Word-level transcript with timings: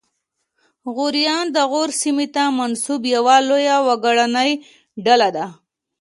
غوریان 0.95 1.45
د 1.55 1.57
غور 1.71 1.89
سیمې 2.01 2.27
ته 2.35 2.43
منسوب 2.59 3.01
یوه 3.15 3.35
لویه 3.49 3.77
وګړنۍ 3.87 4.51
ډله 5.05 5.29
ده 5.35 5.45